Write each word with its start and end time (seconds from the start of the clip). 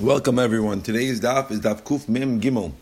Welcome 0.00 0.38
everyone. 0.38 0.82
Today's 0.82 1.22
daf 1.22 1.50
is 1.50 1.60
daf 1.60 1.80
Kuf 1.80 2.06
Mim 2.06 2.38
Gimel 2.38 2.72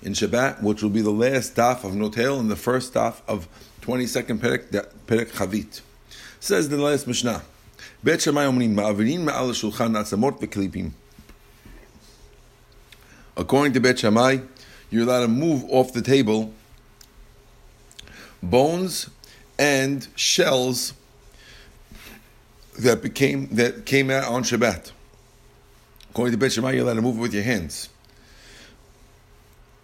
in 0.00 0.14
Shabbat, 0.14 0.62
which 0.62 0.82
will 0.82 0.88
be 0.88 1.02
the 1.02 1.10
last 1.10 1.54
daf 1.54 1.84
of 1.84 1.92
Notel 1.92 2.40
and 2.40 2.50
the 2.50 2.56
first 2.56 2.94
daf 2.94 3.20
of 3.28 3.48
22nd 3.82 4.38
Perek, 4.38 4.70
Perek 5.06 5.26
Chavit. 5.32 5.82
Says 6.40 6.70
the 6.70 6.78
last 6.78 7.06
Mishnah. 7.06 7.42
Bet 8.02 8.20
Ma'avirin 8.20 8.74
Ma'al 8.74 9.50
Shulchan 9.52 9.92
Atzamot. 9.92 10.92
According 13.36 13.74
to 13.74 13.80
Bet 13.80 13.98
Shammai, 13.98 14.38
you're 14.88 15.02
allowed 15.02 15.20
to 15.20 15.28
move 15.28 15.66
off 15.68 15.92
the 15.92 16.00
table 16.00 16.54
bones 18.42 19.10
and 19.58 20.08
shells 20.16 20.94
that 22.78 23.02
became 23.02 23.48
that 23.48 23.84
came 23.84 24.08
out 24.08 24.24
on 24.24 24.44
Shabbat. 24.44 24.92
According 26.14 26.34
to 26.34 26.38
Bet 26.38 26.52
Shammai, 26.52 26.74
you're 26.74 26.84
allowed 26.84 26.94
to 26.94 27.02
move 27.02 27.16
it 27.16 27.22
with 27.22 27.34
your 27.34 27.42
hands. 27.42 27.88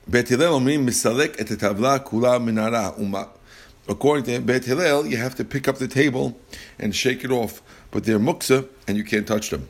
Bet 0.07 0.29
Hillel 0.29 0.61
misalek 0.61 1.41
et 1.41 1.49
tavla 1.49 1.99
kula 2.05 2.39
minara 2.41 2.97
uma. 3.01 3.31
According 3.89 4.27
to 4.27 4.41
Bet 4.41 4.65
Hillel, 4.65 5.09
you 5.09 5.17
have 5.17 5.35
to 5.35 5.45
pick 5.45 5.67
up 5.67 5.79
the 5.79 5.89
table 5.89 6.39
and 6.79 6.95
shake 6.95 7.25
it 7.25 7.33
off, 7.33 7.61
but 7.91 8.05
they're 8.05 8.21
muksa 8.21 8.69
and 8.87 8.97
you 8.97 9.03
can't 9.03 9.27
touch 9.27 9.51
them. 9.51 9.69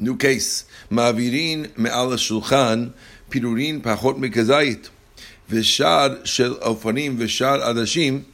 New 0.00 0.16
case. 0.16 0.64
Ma'avirin 0.90 1.78
me'al 1.78 2.08
shulchan 2.14 2.92
pirurin 3.30 3.80
pachot 3.80 4.18
mikazayit. 4.18 4.88
V'shar 5.48 6.26
shel 6.26 6.56
ofanim 6.56 7.16
v'shar 7.16 7.60
adashim 7.62 8.24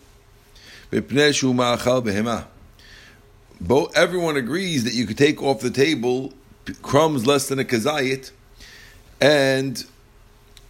v'pnei 0.91 1.35
shu 1.35 1.53
ma'achal 1.53 2.03
behema. 2.03 2.47
Everyone 3.95 4.39
agrees 4.39 4.85
that 4.85 4.95
you 4.95 5.05
could 5.05 5.19
take 5.19 5.43
off 5.43 5.61
the 5.61 5.71
table 5.71 6.33
crumbs 6.83 7.27
less 7.27 7.49
than 7.49 7.59
a 7.59 7.65
kazayit, 7.65 8.31
and 9.21 9.85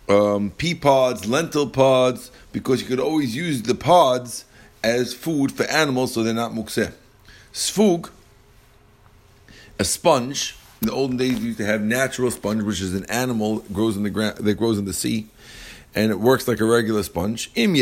um, 0.08 0.50
pea 0.50 0.74
pods, 0.74 1.26
lentil 1.26 1.68
pods, 1.68 2.30
because 2.52 2.80
you 2.82 2.88
could 2.88 3.00
always 3.00 3.34
use 3.34 3.62
the 3.62 3.74
pods 3.74 4.44
as 4.82 5.14
food 5.14 5.52
for 5.52 5.64
animals, 5.64 6.14
so 6.14 6.22
they're 6.22 6.34
not 6.34 6.52
mukseh. 6.52 6.92
Sfug, 7.52 8.10
a 9.78 9.84
sponge. 9.84 10.56
In 10.82 10.88
the 10.88 10.94
olden 10.94 11.16
days, 11.16 11.38
you 11.38 11.46
used 11.46 11.58
to 11.58 11.64
have 11.64 11.80
natural 11.80 12.30
sponge, 12.30 12.62
which 12.62 12.82
is 12.82 12.92
an 12.94 13.06
animal 13.06 13.60
grows 13.72 13.96
in 13.96 14.02
the 14.02 14.10
ground, 14.10 14.36
that 14.38 14.54
grows 14.54 14.78
in 14.78 14.84
the 14.84 14.92
sea 14.92 15.28
and 15.94 16.10
it 16.10 16.18
works 16.18 16.48
like 16.48 16.60
a 16.60 16.64
regular 16.64 17.02
sponge. 17.02 17.50
If 17.54 17.74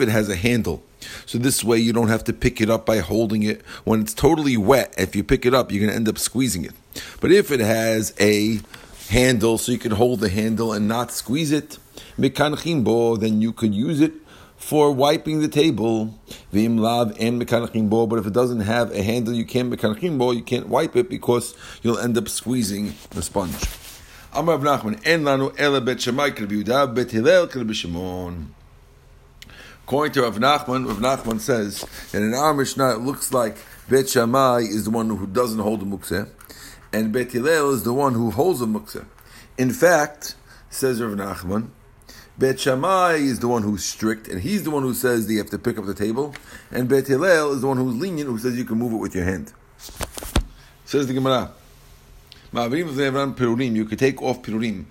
it 0.00 0.08
has 0.08 0.28
a 0.28 0.36
handle. 0.36 0.82
So 1.26 1.38
this 1.38 1.62
way 1.64 1.78
you 1.78 1.92
don't 1.92 2.08
have 2.08 2.24
to 2.24 2.32
pick 2.32 2.60
it 2.60 2.70
up 2.70 2.86
by 2.86 2.98
holding 2.98 3.42
it. 3.42 3.62
When 3.84 4.00
it's 4.00 4.14
totally 4.14 4.56
wet, 4.56 4.94
if 4.98 5.16
you 5.16 5.24
pick 5.24 5.46
it 5.46 5.54
up, 5.54 5.70
you're 5.70 5.80
going 5.80 5.90
to 5.90 5.96
end 5.96 6.08
up 6.08 6.18
squeezing 6.18 6.64
it. 6.64 6.72
But 7.20 7.32
if 7.32 7.50
it 7.50 7.60
has 7.60 8.14
a 8.20 8.60
handle, 9.08 9.58
so 9.58 9.72
you 9.72 9.78
can 9.78 9.92
hold 9.92 10.20
the 10.20 10.28
handle 10.28 10.72
and 10.72 10.86
not 10.88 11.10
squeeze 11.12 11.52
it, 11.52 11.78
then 12.16 13.40
you 13.40 13.52
could 13.52 13.74
use 13.74 14.00
it 14.00 14.12
for 14.56 14.92
wiping 14.92 15.40
the 15.40 15.48
table. 15.48 16.14
But 16.52 16.58
if 16.60 18.26
it 18.26 18.32
doesn't 18.32 18.60
have 18.60 18.92
a 18.92 19.02
handle, 19.02 19.34
you 19.34 19.44
can't 19.44 19.70
you 19.70 20.42
can't 20.42 20.68
wipe 20.68 20.96
it 20.96 21.08
because 21.08 21.54
you'll 21.82 21.98
end 21.98 22.18
up 22.18 22.28
squeezing 22.28 22.94
the 23.10 23.22
sponge. 23.22 23.56
Amar 24.32 24.58
Nachman, 24.58 25.00
En 25.04 25.24
lanu 25.24 25.52
ele 25.58 25.80
bet 25.80 25.98
Yehuda, 25.98 26.94
bet 26.94 27.10
Hillel 27.10 27.48
k'Rabbi 27.48 27.74
Shimon. 27.74 28.54
According 29.90 30.12
to 30.12 30.22
Rav 30.22 30.38
Nachman, 30.38 30.86
Rav 30.86 30.98
Nachman 30.98 31.40
says 31.40 31.84
that 32.12 32.22
in 32.22 32.32
our 32.32 32.54
Mishnah 32.54 32.92
it 32.92 33.00
looks 33.00 33.32
like 33.32 33.56
Bet 33.88 34.08
Shammai 34.08 34.60
is 34.60 34.84
the 34.84 34.90
one 34.92 35.08
who 35.08 35.26
doesn't 35.26 35.58
hold 35.58 35.80
the 35.80 35.84
mukseh, 35.84 36.28
and 36.92 37.12
Bet 37.12 37.32
Hillel 37.32 37.72
is 37.72 37.82
the 37.82 37.92
one 37.92 38.14
who 38.14 38.30
holds 38.30 38.60
the 38.60 38.66
mukseh. 38.66 39.04
In 39.58 39.72
fact, 39.72 40.36
says 40.70 41.02
Rav 41.02 41.14
Nachman, 41.14 41.70
Bet 42.38 42.60
Shammai 42.60 43.14
is 43.14 43.40
the 43.40 43.48
one 43.48 43.64
who's 43.64 43.84
strict, 43.84 44.28
and 44.28 44.42
he's 44.42 44.62
the 44.62 44.70
one 44.70 44.84
who 44.84 44.94
says 44.94 45.26
that 45.26 45.32
you 45.32 45.40
have 45.40 45.50
to 45.50 45.58
pick 45.58 45.76
up 45.76 45.86
the 45.86 45.94
table, 45.94 46.36
and 46.70 46.88
Bet 46.88 47.08
Hillel 47.08 47.52
is 47.52 47.62
the 47.62 47.66
one 47.66 47.76
who's 47.76 47.96
lenient, 47.96 48.30
who 48.30 48.38
says 48.38 48.56
you 48.56 48.64
can 48.64 48.78
move 48.78 48.92
it 48.92 48.98
with 48.98 49.16
your 49.16 49.24
hand. 49.24 49.52
Says 50.84 51.08
the 51.08 51.14
Gemara. 51.14 51.50
You 52.52 53.84
could 53.86 53.98
take 53.98 54.22
off 54.22 54.40
pirurim. 54.42 54.84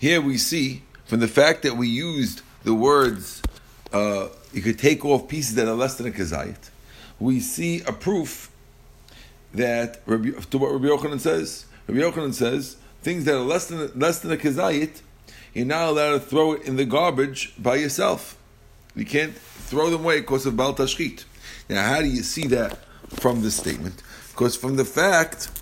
Here 0.00 0.22
we 0.22 0.38
see 0.38 0.80
from 1.04 1.20
the 1.20 1.28
fact 1.28 1.62
that 1.62 1.76
we 1.76 1.86
used 1.86 2.40
the 2.64 2.72
words, 2.72 3.42
uh, 3.92 4.28
you 4.50 4.62
could 4.62 4.78
take 4.78 5.04
off 5.04 5.28
pieces 5.28 5.56
that 5.56 5.68
are 5.68 5.74
less 5.74 5.96
than 5.96 6.06
a 6.06 6.10
kazayit. 6.10 6.70
We 7.18 7.38
see 7.38 7.82
a 7.82 7.92
proof 7.92 8.50
that 9.52 10.06
to 10.06 10.58
what 10.58 10.72
Rabbi 10.72 10.86
Yochanan 10.86 11.20
says. 11.20 11.66
Rabbi 11.86 12.00
Yochanan 12.00 12.32
says 12.32 12.78
things 13.02 13.26
that 13.26 13.34
are 13.34 13.40
less 13.40 13.66
than 13.66 13.90
less 13.94 14.20
than 14.20 14.32
a 14.32 14.38
kazayit, 14.38 15.02
you're 15.52 15.66
not 15.66 15.90
allowed 15.90 16.12
to 16.12 16.20
throw 16.20 16.54
it 16.54 16.62
in 16.62 16.76
the 16.76 16.86
garbage 16.86 17.52
by 17.58 17.76
yourself. 17.76 18.38
You 18.96 19.04
can't 19.04 19.36
throw 19.36 19.90
them 19.90 20.00
away 20.00 20.20
because 20.20 20.46
of 20.46 20.56
bal 20.56 20.72
tashchit. 20.74 21.24
Now, 21.68 21.86
how 21.86 22.00
do 22.00 22.06
you 22.06 22.22
see 22.22 22.46
that 22.46 22.78
from 23.10 23.42
this 23.42 23.56
statement? 23.56 24.02
Because 24.30 24.56
from 24.56 24.76
the 24.76 24.86
fact 24.86 25.59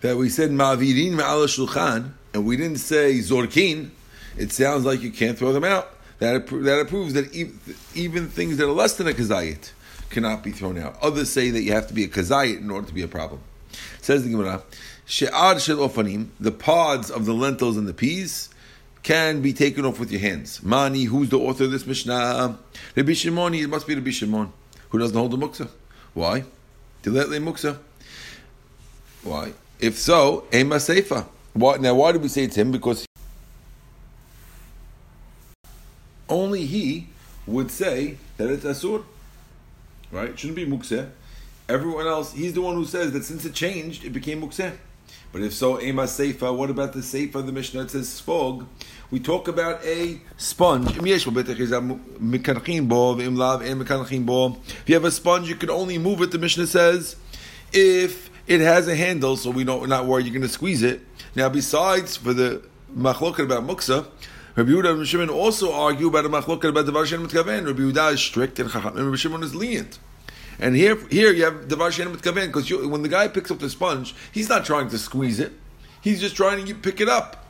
that 0.00 0.16
we 0.16 0.28
said 0.28 0.50
ma'avirin 0.50 1.12
ma'ala 1.12 1.46
shulchan, 1.46 2.12
and 2.32 2.46
we 2.46 2.56
didn't 2.56 2.78
say 2.78 3.18
zorkin, 3.18 3.90
it 4.36 4.52
sounds 4.52 4.84
like 4.84 5.02
you 5.02 5.10
can't 5.10 5.38
throw 5.38 5.52
them 5.52 5.64
out. 5.64 5.90
That, 6.18 6.46
that 6.48 6.86
proves 6.88 7.14
that 7.14 7.34
even 7.94 8.28
things 8.28 8.58
that 8.58 8.68
are 8.68 8.72
less 8.72 8.96
than 8.96 9.08
a 9.08 9.12
kazayit 9.12 9.72
cannot 10.10 10.42
be 10.42 10.52
thrown 10.52 10.78
out. 10.78 10.96
Others 11.00 11.30
say 11.30 11.50
that 11.50 11.62
you 11.62 11.72
have 11.72 11.86
to 11.88 11.94
be 11.94 12.04
a 12.04 12.08
kazayit 12.08 12.58
in 12.58 12.70
order 12.70 12.86
to 12.86 12.94
be 12.94 13.02
a 13.02 13.08
problem. 13.08 13.40
Says 14.02 14.24
the 14.24 14.30
Gemara, 14.30 14.62
she'ad 15.06 15.60
shel 15.60 15.78
ofanim, 15.78 16.28
the 16.38 16.52
pods 16.52 17.10
of 17.10 17.24
the 17.24 17.32
lentils 17.32 17.76
and 17.76 17.88
the 17.88 17.94
peas, 17.94 18.50
can 19.02 19.40
be 19.40 19.52
taken 19.52 19.86
off 19.86 19.98
with 19.98 20.10
your 20.10 20.20
hands. 20.20 20.62
Mani, 20.62 21.04
who's 21.04 21.30
the 21.30 21.38
author 21.38 21.64
of 21.64 21.70
this 21.70 21.86
Mishnah? 21.86 22.58
Rabbi 22.96 23.12
Shimon, 23.14 23.54
it 23.54 23.68
must 23.68 23.86
be 23.86 23.94
Rabbi 23.94 24.10
Shimon, 24.10 24.52
who 24.90 24.98
doesn't 24.98 25.16
hold 25.16 25.30
the 25.30 25.38
muksa. 25.38 25.68
Why? 26.12 26.44
Diletle 27.02 27.42
muksa. 27.42 27.78
Why? 29.22 29.52
If 29.80 29.98
so, 29.98 30.44
ema 30.52 30.76
seifa. 30.76 31.26
Now, 31.54 31.94
why 31.94 32.12
did 32.12 32.22
we 32.22 32.28
say 32.28 32.44
it's 32.44 32.56
him? 32.56 32.70
Because 32.70 33.06
only 36.28 36.66
he 36.66 37.08
would 37.46 37.70
say 37.70 38.18
that 38.36 38.50
it's 38.50 38.64
asur. 38.64 39.04
Right? 40.12 40.30
It 40.30 40.38
shouldn't 40.38 40.56
be 40.56 40.66
muksa. 40.66 41.10
Everyone 41.68 42.06
else, 42.06 42.32
he's 42.32 42.52
the 42.52 42.60
one 42.60 42.74
who 42.74 42.84
says 42.84 43.12
that 43.12 43.24
since 43.24 43.44
it 43.44 43.54
changed, 43.54 44.04
it 44.04 44.10
became 44.10 44.42
muksa. 44.42 44.76
But 45.32 45.42
if 45.42 45.52
so, 45.52 45.80
Ema 45.80 46.04
Seifa, 46.04 46.52
what 46.54 46.70
about 46.70 46.92
the 46.92 47.00
Seifa 47.00 47.36
of 47.36 47.46
the 47.46 47.52
Mishnah? 47.52 47.82
It 47.82 47.90
says 47.92 48.08
Sfog. 48.08 48.66
We 49.12 49.20
talk 49.20 49.46
about 49.46 49.84
a 49.84 50.20
sponge. 50.36 50.96
If 50.96 51.06
you 51.06 51.12
have 54.94 55.04
a 55.04 55.10
sponge, 55.10 55.48
you 55.48 55.54
can 55.54 55.70
only 55.70 55.98
move 55.98 56.22
it, 56.22 56.30
the 56.32 56.38
Mishnah 56.38 56.66
says, 56.66 57.16
if 57.72 58.29
it 58.50 58.60
has 58.60 58.88
a 58.88 58.96
handle, 58.96 59.36
so 59.36 59.48
we 59.48 59.62
don't, 59.62 59.80
we're 59.80 59.86
not 59.86 60.06
worried 60.06 60.26
you're 60.26 60.34
going 60.34 60.42
to 60.42 60.48
squeeze 60.48 60.82
it. 60.82 61.00
Now, 61.36 61.48
besides, 61.48 62.16
for 62.16 62.34
the 62.34 62.64
machloket 62.92 63.44
about 63.44 63.64
muksa, 63.64 64.08
Rabbi 64.56 64.70
Yehuda 64.70 64.90
and 64.90 65.06
Shimon 65.06 65.30
also 65.30 65.72
argue 65.72 66.08
about 66.08 66.24
a 66.24 66.28
machloket 66.28 66.70
about 66.70 66.84
the 66.84 66.92
Varshan 66.92 67.24
Mitkaven. 67.24 67.64
Rabbi 67.64 67.78
Yehuda 67.78 68.14
is 68.14 68.20
strict 68.20 68.58
and 68.58 68.68
Chacham, 68.68 68.96
and 68.96 69.06
Rabbi 69.06 69.16
Shimon 69.16 69.44
is 69.44 69.54
lenient. 69.54 70.00
And 70.58 70.74
here, 70.74 70.96
here 71.10 71.32
you 71.32 71.44
have 71.44 71.68
Devar 71.68 71.90
Shein 71.90 72.12
Mitkaven, 72.12 72.48
because 72.48 72.68
when 72.72 73.02
the 73.02 73.08
guy 73.08 73.28
picks 73.28 73.52
up 73.52 73.60
the 73.60 73.70
sponge, 73.70 74.16
he's 74.32 74.48
not 74.48 74.64
trying 74.64 74.88
to 74.88 74.98
squeeze 74.98 75.38
it. 75.38 75.52
He's 76.00 76.20
just 76.20 76.34
trying 76.34 76.66
to 76.66 76.74
pick 76.74 77.00
it 77.00 77.08
up. 77.08 77.46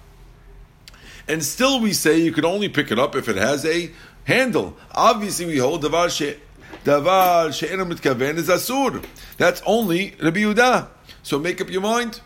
And 1.26 1.42
still 1.42 1.80
we 1.80 1.94
say 1.94 2.18
you 2.18 2.32
can 2.32 2.44
only 2.44 2.68
pick 2.68 2.92
it 2.92 2.98
up 2.98 3.16
if 3.16 3.26
it 3.26 3.36
has 3.36 3.64
a 3.64 3.90
handle. 4.24 4.76
Obviously 4.92 5.46
we 5.46 5.56
hold 5.56 5.80
Devar 5.80 6.08
Shein 6.08 6.36
Davar 6.84 7.52
she'ena 7.52 7.84
mitkaven 7.84 8.36
is 8.36 8.48
asur. 8.48 9.04
That's 9.36 9.62
only 9.66 10.14
Rabbi 10.22 10.40
Yehuda. 10.40 10.88
So 11.22 11.38
make 11.38 11.60
up 11.60 11.70
your 11.70 11.82
mind. 11.82 12.20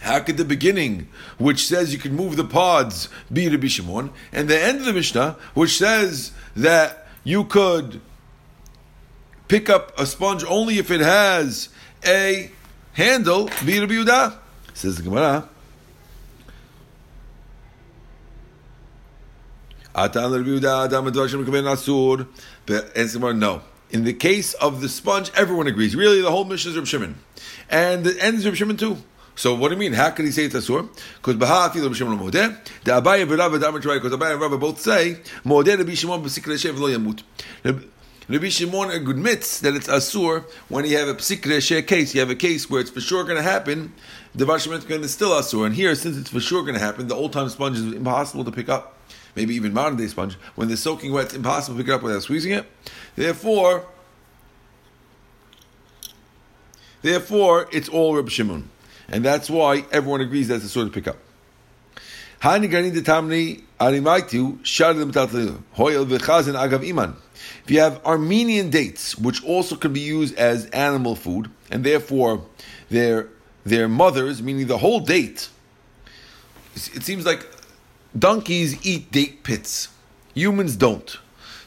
How 0.00 0.20
could 0.20 0.38
the 0.38 0.44
beginning, 0.44 1.08
which 1.38 1.66
says 1.66 1.92
you 1.92 1.98
can 1.98 2.16
move 2.16 2.36
the 2.36 2.44
pods, 2.44 3.08
be 3.30 3.48
Rabbi 3.48 3.66
Shimon, 3.66 4.10
and 4.32 4.48
the 4.48 4.58
end 4.58 4.80
of 4.80 4.86
the 4.86 4.94
Mishnah, 4.94 5.36
which 5.52 5.76
says 5.76 6.32
that 6.56 7.06
you 7.22 7.44
could 7.44 8.00
pick 9.46 9.68
up 9.68 9.98
a 9.98 10.06
sponge 10.06 10.42
only 10.44 10.78
if 10.78 10.90
it 10.90 11.00
has 11.00 11.68
a 12.06 12.50
handle, 12.94 13.50
be 13.66 13.78
Rabbi 13.78 13.92
Yehuda. 13.92 14.38
Says 14.72 14.96
the 14.96 15.02
Gemara. 15.02 15.48
No. 23.34 23.62
In 23.92 24.04
the 24.04 24.12
case 24.12 24.54
of 24.54 24.80
the 24.80 24.88
sponge, 24.88 25.30
everyone 25.36 25.66
agrees. 25.66 25.96
Really, 25.96 26.20
the 26.22 26.30
whole 26.30 26.44
Mishnah 26.44 26.70
is 26.70 26.76
Reb 26.76 26.86
Shimon. 26.86 27.16
And 27.68 28.04
the 28.04 28.22
end 28.22 28.38
is 28.38 28.46
Reb 28.46 28.54
Shimon 28.54 28.76
too. 28.76 28.98
So 29.34 29.54
what 29.54 29.68
do 29.68 29.74
you 29.74 29.80
mean? 29.80 29.94
How 29.94 30.10
can 30.10 30.26
he 30.26 30.32
say 30.32 30.44
it's 30.44 30.54
asur? 30.54 30.88
Because 31.16 31.36
Baha 31.36 31.70
afilu 31.70 31.88
b'shimon 31.88 32.18
modeh. 32.18 32.56
The 32.84 32.92
Abaye 32.92 33.26
v'Rava 33.26 33.58
damar 33.58 33.80
try 33.80 33.94
because 33.94 34.12
Abaye 34.12 34.32
and 34.32 34.40
Rava 34.40 34.58
both 34.58 34.80
say 34.80 35.18
modeh 35.44 35.78
Rabbi 35.78 35.94
Shimon 35.94 36.22
b'sikra 36.22 36.54
shev 36.54 36.78
lo 36.78 36.88
yamut. 36.88 37.22
Rabbi 38.28 38.48
Shimon 38.48 38.90
admits 38.90 39.60
that 39.60 39.74
it's 39.74 39.88
asur 39.88 40.44
when 40.68 40.84
you 40.84 40.98
have 40.98 41.08
a 41.08 41.14
psikra 41.14 41.86
case. 41.86 42.14
You 42.14 42.20
have 42.20 42.30
a 42.30 42.34
case 42.34 42.68
where 42.68 42.82
it's 42.82 42.90
for 42.90 43.00
sure 43.00 43.24
going 43.24 43.38
to 43.38 43.42
happen. 43.42 43.94
The 44.34 44.44
Vashmet 44.44 44.88
is 45.00 45.12
still 45.12 45.30
asur, 45.30 45.66
and 45.66 45.74
here 45.74 45.94
since 45.94 46.16
it's 46.16 46.30
for 46.30 46.40
sure 46.40 46.62
going 46.62 46.74
to 46.74 46.80
happen, 46.80 47.08
the 47.08 47.16
old 47.16 47.32
time 47.32 47.48
sponge 47.48 47.78
is 47.78 47.92
impossible 47.92 48.44
to 48.44 48.52
pick 48.52 48.68
up. 48.68 48.99
Maybe 49.36 49.54
even 49.54 49.72
modern 49.72 49.96
day 49.96 50.06
sponge 50.08 50.34
when 50.54 50.68
they're 50.68 50.76
soaking 50.76 51.12
wet, 51.12 51.26
it's 51.26 51.34
impossible 51.34 51.76
to 51.76 51.82
pick 51.82 51.90
it 51.90 51.94
up 51.94 52.02
without 52.02 52.22
squeezing 52.22 52.52
it. 52.52 52.66
Therefore. 53.16 53.86
Therefore, 57.02 57.68
it's 57.72 57.88
all 57.88 58.14
Rabbi 58.14 58.28
Shimon. 58.28 58.68
And 59.08 59.24
that's 59.24 59.48
why 59.48 59.84
everyone 59.90 60.20
agrees 60.20 60.48
that's 60.48 60.62
the 60.62 60.68
sort 60.68 60.86
of 60.86 60.92
pickup. 60.92 61.16
If 67.64 67.70
you 67.70 67.80
have 67.80 68.04
Armenian 68.04 68.70
dates, 68.70 69.18
which 69.18 69.44
also 69.44 69.76
can 69.76 69.92
be 69.92 70.00
used 70.00 70.36
as 70.36 70.66
animal 70.66 71.16
food, 71.16 71.50
and 71.70 71.84
therefore 71.84 72.46
their 72.88 73.28
their 73.64 73.88
mothers, 73.88 74.42
meaning 74.42 74.66
the 74.68 74.78
whole 74.78 75.00
date, 75.00 75.50
it 76.74 77.02
seems 77.02 77.26
like 77.26 77.46
donkeys 78.18 78.84
eat 78.84 79.10
date 79.12 79.42
pits. 79.42 79.88
Humans 80.34 80.76
don't. 80.76 81.18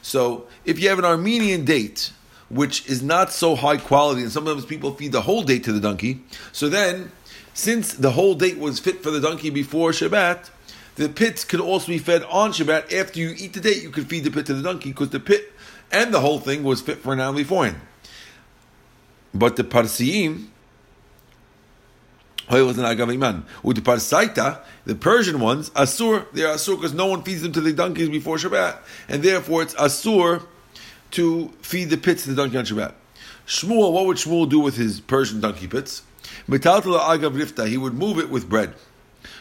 So 0.01 0.47
if 0.65 0.79
you 0.79 0.89
have 0.89 0.99
an 0.99 1.05
Armenian 1.05 1.65
date, 1.65 2.11
which 2.49 2.87
is 2.87 3.01
not 3.01 3.31
so 3.31 3.55
high 3.55 3.77
quality, 3.77 4.21
and 4.21 4.31
sometimes 4.31 4.65
people 4.65 4.93
feed 4.93 5.11
the 5.11 5.21
whole 5.21 5.43
date 5.43 5.63
to 5.65 5.73
the 5.73 5.79
donkey, 5.79 6.21
so 6.51 6.69
then 6.69 7.11
since 7.53 7.93
the 7.93 8.11
whole 8.11 8.35
date 8.35 8.57
was 8.57 8.79
fit 8.79 9.03
for 9.03 9.11
the 9.11 9.21
donkey 9.21 9.49
before 9.49 9.91
Shabbat, 9.91 10.49
the 10.95 11.09
pits 11.09 11.43
could 11.43 11.59
also 11.59 11.87
be 11.87 11.97
fed 11.97 12.23
on 12.23 12.51
Shabbat. 12.51 12.93
After 12.93 13.19
you 13.19 13.33
eat 13.37 13.53
the 13.53 13.59
date, 13.59 13.81
you 13.81 13.89
could 13.89 14.07
feed 14.07 14.23
the 14.23 14.31
pit 14.31 14.45
to 14.47 14.53
the 14.53 14.61
donkey 14.61 14.89
because 14.89 15.09
the 15.09 15.19
pit 15.19 15.51
and 15.91 16.13
the 16.13 16.19
whole 16.19 16.39
thing 16.39 16.63
was 16.63 16.81
fit 16.81 16.99
for 16.99 17.13
an 17.13 17.19
animal 17.19 17.41
beforehand. 17.41 17.79
But 19.33 19.55
the 19.55 19.63
Parsiim, 19.63 20.47
was 22.31 22.31
an 22.31 22.31
agaviman. 22.31 22.31
With 22.31 22.31
the 22.49 24.97
Persian 24.99 25.39
ones, 25.39 25.69
Asur, 25.71 26.25
they're 26.33 26.47
Asur 26.47 26.75
because 26.75 26.93
no 26.93 27.05
one 27.05 27.23
feeds 27.23 27.41
them 27.41 27.51
to 27.53 27.61
the 27.61 27.73
donkeys 27.73 28.09
before 28.09 28.37
Shabbat. 28.37 28.77
And 29.07 29.23
therefore 29.23 29.61
it's 29.61 29.73
Asur 29.75 30.45
to 31.11 31.53
feed 31.61 31.89
the 31.89 31.97
pits 31.97 32.23
to 32.23 32.31
the 32.31 32.35
donkey 32.35 32.57
on 32.57 32.65
Shabbat. 32.65 32.93
Shmuel, 33.47 33.93
what 33.93 34.05
would 34.05 34.17
Shmuel 34.17 34.49
do 34.49 34.59
with 34.59 34.77
his 34.77 34.99
Persian 34.99 35.41
donkey 35.41 35.67
pits? 35.67 36.03
agav 36.47 36.81
rifta, 36.81 37.67
he 37.67 37.77
would 37.77 37.93
move 37.93 38.17
it 38.17 38.29
with 38.29 38.49
bread. 38.49 38.73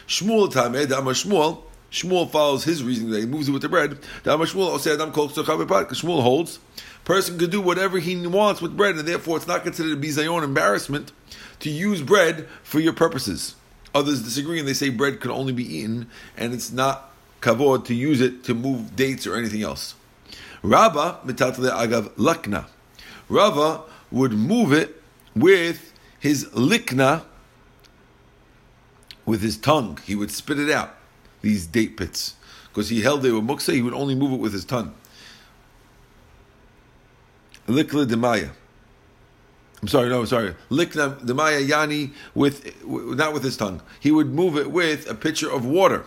Shmuel 0.07 0.51
tameh, 0.51 0.87
dama 0.87 1.11
Shmuel, 1.11 1.63
Shmuel 1.91 2.29
follows 2.29 2.63
his 2.63 2.83
reasoning 2.83 3.11
that 3.11 3.19
he 3.19 3.25
moves 3.25 3.47
it 3.47 3.51
with 3.51 3.61
the 3.61 3.69
bread. 3.69 3.97
Dama 4.23 4.45
Shmuel 4.45 4.79
said, 4.79 4.99
"I'm 4.99 5.11
called 5.11 5.29
because 5.29 6.01
Shmuel 6.01 6.21
holds, 6.21 6.59
person 7.05 7.37
can 7.37 7.49
do 7.49 7.61
whatever 7.61 7.99
he 7.99 8.15
wants 8.27 8.61
with 8.61 8.77
bread, 8.77 8.95
and 8.95 9.07
therefore 9.07 9.37
it's 9.37 9.47
not 9.47 9.63
considered 9.63 10.01
to 10.01 10.07
a 10.07 10.11
bizayon 10.11 10.43
embarrassment 10.43 11.11
to 11.59 11.69
use 11.69 12.01
bread 12.01 12.47
for 12.63 12.79
your 12.79 12.93
purposes. 12.93 13.55
Others 13.95 14.23
disagree 14.23 14.59
and 14.59 14.67
they 14.67 14.73
say 14.73 14.89
bread 14.89 15.19
can 15.19 15.31
only 15.31 15.53
be 15.53 15.77
eaten, 15.77 16.07
and 16.37 16.53
it's 16.53 16.71
not 16.71 17.11
kavod 17.41 17.85
to 17.85 17.93
use 17.93 18.21
it 18.21 18.43
to 18.45 18.53
move 18.53 18.95
dates 18.95 19.27
or 19.27 19.35
anything 19.35 19.61
else. 19.61 19.95
Rabba 20.61 21.19
mitatale 21.25 21.71
agav 21.71 22.09
lakna. 22.11 22.67
Rava 23.29 23.81
would 24.11 24.31
move 24.31 24.71
it 24.71 25.01
with 25.35 25.93
his 26.19 26.45
likna 26.49 27.23
with 29.25 29.41
his 29.41 29.57
tongue. 29.57 29.99
He 30.05 30.15
would 30.15 30.31
spit 30.31 30.59
it 30.59 30.69
out, 30.69 30.95
these 31.41 31.65
date 31.65 31.97
pits. 31.97 32.35
Because 32.69 32.89
he 32.89 33.01
held 33.01 33.21
they 33.21 33.31
were 33.31 33.41
muksa, 33.41 33.73
he 33.73 33.81
would 33.81 33.93
only 33.93 34.15
move 34.15 34.33
it 34.33 34.39
with 34.39 34.53
his 34.53 34.65
tongue. 34.65 34.93
Likla 37.67 38.05
demaya. 38.05 38.51
I'm 39.81 39.87
sorry, 39.87 40.09
no, 40.09 40.21
I'm 40.21 40.25
sorry. 40.25 40.55
Likna 40.69 41.19
demaya 41.25 41.65
yani 41.67 42.11
with 42.33 42.83
not 42.85 43.33
with 43.33 43.43
his 43.43 43.57
tongue. 43.57 43.81
He 43.99 44.11
would 44.11 44.27
move 44.27 44.57
it 44.57 44.71
with 44.71 45.09
a 45.09 45.15
pitcher 45.15 45.51
of 45.51 45.65
water. 45.65 46.05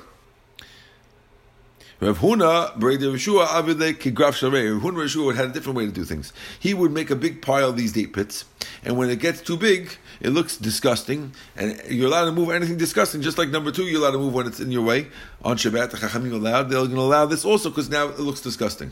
Rav 1.98 2.18
Huna, 2.18 2.76
Breda 2.76 3.06
Rishua, 3.06 3.46
Avile 3.46 3.94
Kigraf 3.94 4.34
Sharei. 4.34 4.70
Rav 4.74 4.82
Huna 4.82 5.04
Rishua 5.04 5.34
had 5.34 5.46
a 5.46 5.52
different 5.52 5.78
way 5.78 5.86
to 5.86 5.92
do 5.92 6.04
things. 6.04 6.30
He 6.60 6.74
would 6.74 6.92
make 6.92 7.10
a 7.10 7.16
big 7.16 7.40
pile 7.40 7.70
of 7.70 7.78
these 7.78 7.92
date 7.92 8.12
pits, 8.12 8.44
and 8.84 8.98
when 8.98 9.08
it 9.08 9.18
gets 9.18 9.40
too 9.40 9.56
big, 9.56 9.96
it 10.20 10.28
looks 10.28 10.58
disgusting, 10.58 11.32
and 11.56 11.80
you're 11.88 12.08
allowed 12.08 12.26
to 12.26 12.32
move 12.32 12.50
anything 12.50 12.76
disgusting, 12.76 13.22
just 13.22 13.38
like 13.38 13.48
number 13.48 13.70
two, 13.70 13.84
you're 13.84 14.00
allowed 14.00 14.10
to 14.10 14.18
move 14.18 14.34
when 14.34 14.46
it's 14.46 14.60
in 14.60 14.70
your 14.70 14.82
way. 14.82 15.06
On 15.42 15.56
Shabbat, 15.56 15.90
the 15.90 15.96
Chachamim 15.96 16.32
allowed, 16.32 16.68
they're 16.68 16.80
going 16.80 16.90
to 16.90 17.00
allow 17.00 17.24
this 17.24 17.46
also 17.46 17.70
because 17.70 17.88
now 17.88 18.08
it 18.08 18.20
looks 18.20 18.42
disgusting. 18.42 18.90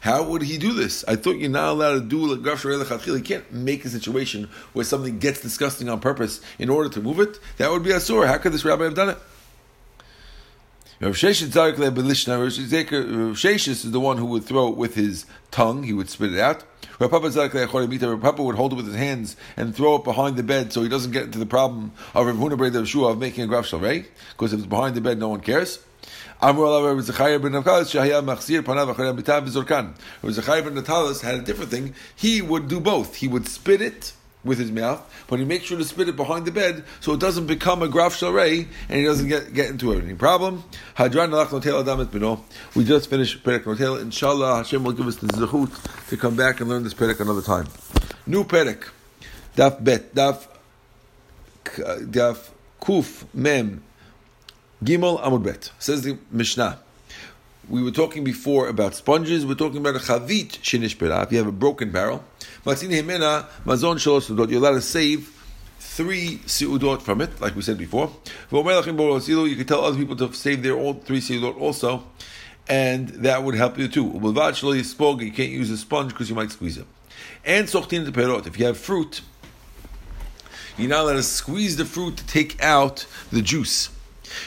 How 0.00 0.22
would 0.22 0.42
he 0.42 0.58
do 0.58 0.72
this? 0.72 1.04
I 1.08 1.16
thought 1.16 1.36
you're 1.36 1.50
not 1.50 1.68
allowed 1.70 1.94
to 1.94 2.00
do 2.00 2.36
graf 2.36 2.64
You 2.64 3.20
can't 3.20 3.52
make 3.52 3.84
a 3.84 3.88
situation 3.88 4.48
where 4.72 4.84
something 4.84 5.18
gets 5.18 5.40
disgusting 5.40 5.88
on 5.88 6.00
purpose 6.00 6.40
in 6.58 6.68
order 6.68 6.88
to 6.90 7.00
move 7.00 7.20
it. 7.20 7.38
That 7.56 7.70
would 7.70 7.82
be 7.82 7.90
asur. 7.90 8.26
How 8.26 8.38
could 8.38 8.52
this 8.52 8.64
rabbi 8.64 8.84
have 8.84 8.94
done 8.94 9.10
it? 9.10 9.18
Rav 11.00 11.14
Sheshes 11.14 11.42
is 13.68 13.90
the 13.90 14.00
one 14.00 14.16
who 14.16 14.26
would 14.26 14.44
throw 14.44 14.68
it 14.68 14.76
with 14.76 14.94
his 14.94 15.26
tongue. 15.50 15.82
He 15.82 15.92
would 15.92 16.08
spit 16.08 16.32
it 16.32 16.38
out. 16.38 16.62
Rav 17.00 17.10
Papa 17.10 18.42
would 18.42 18.54
hold 18.54 18.72
it 18.72 18.76
with 18.76 18.86
his 18.86 18.94
hands 18.94 19.36
and 19.56 19.74
throw 19.74 19.96
it 19.96 20.04
behind 20.04 20.36
the 20.36 20.44
bed 20.44 20.72
so 20.72 20.82
he 20.82 20.88
doesn't 20.88 21.10
get 21.10 21.24
into 21.24 21.38
the 21.40 21.46
problem 21.46 21.92
of 22.14 22.26
Rav 22.26 22.36
Huna 22.36 22.56
Breda 22.56 22.78
of 23.08 23.18
making 23.18 23.44
a 23.44 23.46
graf 23.48 23.66
shalrei. 23.66 24.06
Because 24.32 24.52
if 24.52 24.60
it's 24.60 24.68
behind 24.68 24.94
the 24.94 25.00
bed, 25.00 25.18
no 25.18 25.28
one 25.28 25.40
cares. 25.40 25.80
Amr 26.44 27.00
Zechariah 27.00 27.38
ben 27.38 27.52
Natalis. 27.52 27.86
Zechariah 27.86 28.20
ben 28.20 28.36
Natalis 30.74 31.20
had 31.22 31.36
a 31.36 31.40
different 31.40 31.70
thing. 31.70 31.94
He 32.14 32.42
would 32.42 32.68
do 32.68 32.80
both. 32.80 33.16
He 33.16 33.28
would 33.28 33.48
spit 33.48 33.80
it 33.80 34.12
with 34.44 34.58
his 34.58 34.70
mouth, 34.70 35.00
but 35.26 35.38
he 35.38 35.44
makes 35.46 35.64
sure 35.64 35.78
to 35.78 35.84
spit 35.84 36.06
it 36.06 36.16
behind 36.16 36.44
the 36.44 36.50
bed 36.50 36.84
so 37.00 37.14
it 37.14 37.20
doesn't 37.20 37.46
become 37.46 37.80
a 37.80 37.88
graf 37.88 38.14
shalrei 38.14 38.66
and 38.90 38.98
he 38.98 39.04
doesn't 39.04 39.28
get, 39.28 39.54
get 39.54 39.70
into 39.70 39.94
any 39.94 40.12
problem. 40.12 40.62
Hadran 40.98 41.30
Nalach 41.30 41.46
Notel 41.46 41.82
Adamet 41.82 42.12
Bino. 42.12 42.44
We 42.74 42.84
just 42.84 43.08
finished 43.08 43.42
Perek 43.42 43.64
Notel. 43.64 43.98
Inshallah, 44.02 44.56
Hashem 44.56 44.84
will 44.84 44.92
give 44.92 45.06
us 45.06 45.16
the 45.16 45.28
zechut 45.28 46.08
to 46.10 46.16
come 46.18 46.36
back 46.36 46.60
and 46.60 46.68
learn 46.68 46.84
this 46.84 46.92
Perek 46.92 47.20
another 47.20 47.40
time. 47.40 47.68
New 48.26 48.44
Perek. 48.44 48.90
Daf 49.56 49.82
Bet. 49.82 50.14
Daf 50.14 50.46
Kuf 52.82 53.24
Mem 53.32 53.82
Gimel 54.84 55.18
Amud 55.22 55.42
Bet. 55.42 55.70
Says 55.78 56.02
the 56.02 56.18
Mishnah. 56.30 56.78
We 57.70 57.82
were 57.82 57.90
talking 57.90 58.22
before 58.22 58.68
about 58.68 58.94
sponges. 58.94 59.46
We're 59.46 59.54
talking 59.54 59.78
about 59.78 59.96
a 59.96 59.98
chavit 59.98 60.58
shenishpera. 60.60 61.24
If 61.24 61.32
you 61.32 61.38
have 61.38 61.46
a 61.46 61.52
broken 61.52 61.90
barrel, 61.90 62.22
mazon 62.66 64.50
You're 64.50 64.58
allowed 64.58 64.74
to 64.74 64.82
save 64.82 65.30
three 65.78 66.36
seudot 66.44 67.00
from 67.00 67.22
it, 67.22 67.40
like 67.40 67.56
we 67.56 67.62
said 67.62 67.78
before. 67.78 68.10
You 68.50 69.56
could 69.56 69.68
tell 69.68 69.82
other 69.82 69.96
people 69.96 70.16
to 70.16 70.30
save 70.34 70.62
their 70.62 70.76
own 70.76 71.00
three 71.00 71.20
seudot 71.20 71.58
also, 71.58 72.04
and 72.68 73.08
that 73.08 73.42
would 73.42 73.54
help 73.54 73.78
you 73.78 73.88
too. 73.88 74.10
You 74.12 75.32
can't 75.32 75.50
use 75.50 75.70
a 75.70 75.78
sponge 75.78 76.12
because 76.12 76.28
you 76.28 76.36
might 76.36 76.50
squeeze 76.50 76.76
it. 76.76 76.86
And 77.42 77.68
sochtin 77.68 78.06
perot. 78.08 78.46
If 78.46 78.58
you 78.58 78.66
have 78.66 78.76
fruit, 78.76 79.22
you're 80.76 80.90
not 80.90 81.04
allowed 81.04 81.14
to 81.14 81.22
squeeze 81.22 81.76
the 81.78 81.86
fruit 81.86 82.18
to 82.18 82.26
take 82.26 82.62
out 82.62 83.06
the 83.32 83.40
juice. 83.40 83.88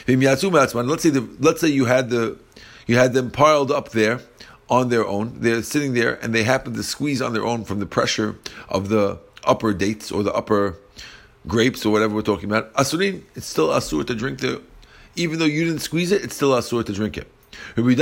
Let's 0.06 1.02
say 1.02 1.10
the, 1.10 1.28
let's 1.40 1.60
say 1.60 1.68
you 1.68 1.84
had 1.84 2.10
the 2.10 2.38
you 2.86 2.96
had 2.96 3.12
them 3.12 3.30
piled 3.30 3.70
up 3.70 3.90
there 3.90 4.20
on 4.70 4.88
their 4.88 5.06
own. 5.06 5.40
They're 5.40 5.62
sitting 5.62 5.94
there 5.94 6.14
and 6.22 6.34
they 6.34 6.42
happen 6.42 6.74
to 6.74 6.82
squeeze 6.82 7.22
on 7.22 7.32
their 7.32 7.44
own 7.44 7.64
from 7.64 7.80
the 7.80 7.86
pressure 7.86 8.36
of 8.68 8.88
the 8.88 9.18
upper 9.44 9.72
dates 9.72 10.10
or 10.10 10.22
the 10.22 10.32
upper 10.32 10.78
grapes 11.46 11.84
or 11.86 11.92
whatever 11.92 12.14
we're 12.14 12.22
talking 12.22 12.50
about. 12.50 12.72
Asurin, 12.74 13.22
it's 13.34 13.46
still 13.46 13.68
asur 13.68 14.06
to 14.06 14.14
drink 14.14 14.40
the 14.40 14.62
even 15.16 15.38
though 15.38 15.44
you 15.44 15.64
didn't 15.64 15.80
squeeze 15.80 16.12
it, 16.12 16.22
it's 16.22 16.36
still 16.36 16.52
asur 16.52 16.84
to 16.84 16.92
drink 16.92 17.16
it. 17.18 17.28
Rabbi 17.76 17.94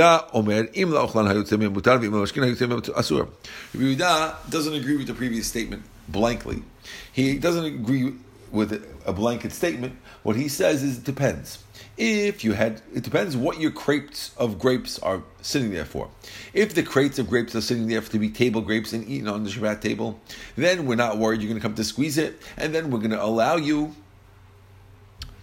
doesn't 4.49 4.73
agree 4.73 4.97
with 4.97 5.07
the 5.07 5.13
previous 5.13 5.47
statement 5.47 5.83
blankly. 6.07 6.63
He 7.11 7.39
doesn't 7.39 7.65
agree 7.65 8.13
with 8.51 8.85
a 9.05 9.13
blanket 9.13 9.51
statement. 9.51 9.97
What 10.23 10.35
he 10.35 10.47
says 10.47 10.83
is 10.83 10.99
it 10.99 11.03
depends. 11.03 11.63
If 11.97 12.43
you 12.43 12.53
had, 12.53 12.81
it 12.93 13.03
depends 13.03 13.35
what 13.35 13.59
your 13.59 13.71
crates 13.71 14.31
of 14.37 14.59
grapes 14.59 14.99
are 14.99 15.23
sitting 15.41 15.71
there 15.71 15.85
for. 15.85 16.09
If 16.53 16.75
the 16.75 16.83
crates 16.83 17.17
of 17.17 17.27
grapes 17.27 17.55
are 17.55 17.61
sitting 17.61 17.87
there 17.87 18.01
to 18.01 18.19
be 18.19 18.29
table 18.29 18.61
grapes 18.61 18.93
and 18.93 19.07
eaten 19.07 19.27
on 19.27 19.43
the 19.43 19.49
Shabbat 19.49 19.81
table, 19.81 20.19
then 20.55 20.85
we're 20.85 20.95
not 20.95 21.17
worried 21.17 21.41
you're 21.41 21.49
going 21.49 21.59
to 21.59 21.67
come 21.67 21.75
to 21.75 21.83
squeeze 21.83 22.17
it, 22.17 22.41
and 22.55 22.73
then 22.73 22.91
we're 22.91 22.99
going 22.99 23.11
to 23.11 23.23
allow 23.23 23.55
you 23.55 23.95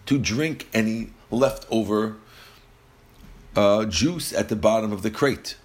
to 0.07 0.19
drink 0.19 0.69
any 0.73 1.11
leftover 1.31 2.17
uh, 3.57 3.85
juice 3.87 4.33
at 4.33 4.49
the 4.49 4.57
bottom 4.57 4.93
of 4.93 5.03
the 5.03 5.11
crate. 5.11 5.57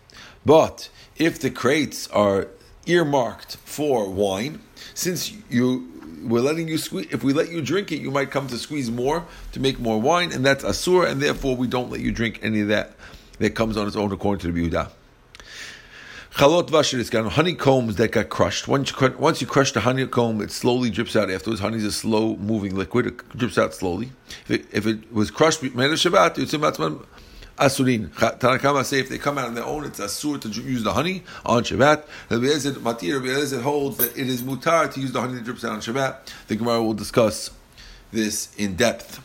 But 0.45 0.89
if 1.17 1.39
the 1.39 1.51
crates 1.51 2.07
are 2.07 2.47
earmarked 2.85 3.57
for 3.57 4.09
wine, 4.09 4.61
since 4.93 5.33
you 5.49 5.98
we're 6.23 6.41
letting 6.41 6.67
you 6.67 6.77
squeeze. 6.77 7.07
If 7.11 7.23
we 7.23 7.33
let 7.33 7.49
you 7.49 7.61
drink 7.61 7.91
it, 7.91 8.01
you 8.01 8.11
might 8.11 8.31
come 8.31 8.47
to 8.47 8.57
squeeze 8.57 8.89
more 8.91 9.25
to 9.53 9.59
make 9.59 9.79
more 9.79 9.99
wine, 9.99 10.31
and 10.31 10.45
that's 10.45 10.63
asur, 10.63 11.07
and 11.07 11.21
therefore 11.21 11.55
we 11.55 11.67
don't 11.67 11.89
let 11.89 12.01
you 12.01 12.11
drink 12.11 12.39
any 12.41 12.61
of 12.61 12.67
that 12.69 12.93
that 13.39 13.51
comes 13.51 13.77
on 13.77 13.87
its 13.87 13.95
own 13.95 14.11
according 14.11 14.41
to 14.41 14.51
the 14.51 14.69
Yehuda. 14.69 14.91
Chalot 16.35 16.69
vashir 16.69 17.29
honeycombs 17.31 17.95
that 17.95 18.11
got 18.11 18.29
crushed. 18.29 18.67
Once 18.67 18.91
you, 18.91 19.15
once 19.17 19.41
you 19.41 19.47
crush 19.47 19.71
the 19.71 19.81
honeycomb, 19.81 20.41
it 20.41 20.51
slowly 20.51 20.89
drips 20.89 21.15
out 21.15 21.29
afterwards. 21.29 21.59
Honey 21.59 21.77
is 21.77 21.85
a 21.85 21.91
slow 21.91 22.35
moving 22.37 22.75
liquid; 22.75 23.07
it 23.07 23.37
drips 23.37 23.57
out 23.57 23.73
slowly. 23.73 24.11
If 24.47 24.51
it, 24.51 24.65
if 24.71 24.85
it 24.85 25.11
was 25.11 25.31
crushed, 25.31 25.61
Shabbat, 25.61 26.35
asurin. 27.59 28.09
Tanakama 28.09 28.83
say 28.83 28.99
if 28.99 29.09
they 29.09 29.17
come 29.17 29.37
out 29.37 29.47
on 29.47 29.55
their 29.55 29.65
own, 29.65 29.85
it's 29.85 29.99
asur 29.99 30.39
to 30.41 30.49
use 30.49 30.83
the 30.83 30.93
honey 30.93 31.23
on 31.45 31.63
Shabbat. 31.63 32.03
Rabbi 32.29 32.45
Eliezer 32.45 32.71
Matir, 32.73 33.15
Rabbi 33.15 33.27
Eliezer 33.33 33.61
holds 33.61 33.97
that 33.97 34.17
it 34.17 34.27
is 34.27 34.41
mutar 34.41 34.91
to 34.93 34.99
use 34.99 35.11
the 35.11 35.21
honey 35.21 35.35
that 35.35 35.43
drips 35.43 35.63
out 35.63 35.73
on 35.73 35.79
Shabbat. 35.79 36.17
The 36.47 36.55
Gemara 36.55 36.81
will 36.81 36.93
discuss 36.93 37.51
this 38.11 38.53
in 38.57 38.75
depth. 38.75 39.21